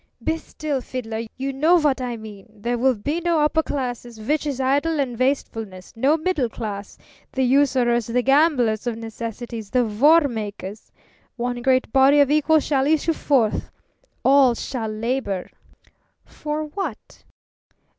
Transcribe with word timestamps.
"Be 0.23 0.39
still, 0.39 0.81
fiddler! 0.81 1.27
You 1.37 1.53
know 1.53 1.75
what 1.79 2.01
I 2.01 2.17
mean. 2.17 2.51
There 2.57 2.75
will 2.75 2.95
be 2.95 3.21
no 3.21 3.41
upper 3.41 3.61
class, 3.61 4.03
which 4.17 4.47
is 4.47 4.59
idleness 4.59 5.03
and 5.03 5.19
wastefulness; 5.19 5.93
no 5.95 6.17
middle 6.17 6.49
class, 6.49 6.97
the 7.33 7.43
usurers, 7.43 8.07
the 8.07 8.23
gamblers 8.23 8.87
of 8.87 8.95
necessities, 8.97 9.69
the 9.69 9.85
war 9.85 10.21
makers. 10.21 10.91
One 11.35 11.61
great 11.61 11.93
body 11.93 12.19
of 12.19 12.31
equals 12.31 12.63
shall 12.65 12.87
issue 12.87 13.13
forth. 13.13 13.69
All 14.25 14.55
shall 14.55 14.87
labour." 14.89 15.51
"For 16.25 16.63
what?" 16.65 17.23